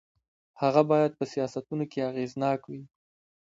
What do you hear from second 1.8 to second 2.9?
کې اغېزناک وي.